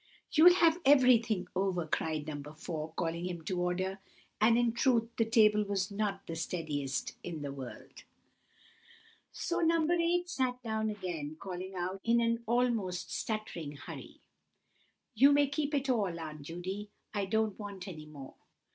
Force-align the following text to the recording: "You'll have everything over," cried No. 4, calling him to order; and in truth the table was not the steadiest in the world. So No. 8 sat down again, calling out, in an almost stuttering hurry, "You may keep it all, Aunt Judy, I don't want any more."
"You'll 0.31 0.55
have 0.55 0.79
everything 0.83 1.45
over," 1.55 1.85
cried 1.85 2.25
No. 2.25 2.53
4, 2.53 2.93
calling 2.93 3.25
him 3.27 3.43
to 3.43 3.61
order; 3.61 3.99
and 4.41 4.57
in 4.57 4.71
truth 4.71 5.11
the 5.15 5.25
table 5.29 5.63
was 5.63 5.91
not 5.91 6.25
the 6.25 6.35
steadiest 6.35 7.13
in 7.21 7.43
the 7.43 7.51
world. 7.53 8.01
So 9.31 9.59
No. 9.59 9.87
8 9.87 10.27
sat 10.27 10.63
down 10.63 10.89
again, 10.89 11.37
calling 11.39 11.75
out, 11.75 12.01
in 12.03 12.19
an 12.19 12.41
almost 12.47 13.13
stuttering 13.13 13.73
hurry, 13.73 14.21
"You 15.13 15.31
may 15.33 15.47
keep 15.47 15.71
it 15.75 15.87
all, 15.87 16.19
Aunt 16.19 16.41
Judy, 16.41 16.89
I 17.13 17.25
don't 17.25 17.59
want 17.59 17.87
any 17.87 18.07
more." 18.07 18.33